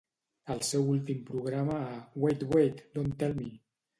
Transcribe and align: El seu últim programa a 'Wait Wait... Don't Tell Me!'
El 0.53 0.61
seu 0.67 0.87
últim 0.93 1.19
programa 1.27 1.77
a 1.89 1.99
'Wait 2.23 2.47
Wait... 2.55 2.83
Don't 2.97 3.15
Tell 3.23 3.39
Me!' 3.45 3.55